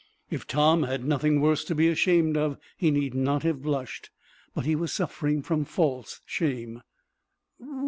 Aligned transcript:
If 0.31 0.47
Tom 0.47 0.81
had 0.81 1.05
nothing 1.05 1.39
worse 1.41 1.63
to 1.65 1.75
be 1.75 1.87
ashamed 1.87 2.35
of 2.35 2.57
he 2.75 2.89
need 2.89 3.13
not 3.13 3.43
have 3.43 3.61
blushed, 3.61 4.09
but 4.55 4.65
he 4.65 4.75
was 4.75 4.91
suffering 4.91 5.43
from 5.43 5.63
false 5.63 6.21
shame. 6.25 6.81